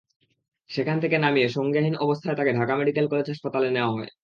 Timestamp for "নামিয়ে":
1.17-1.49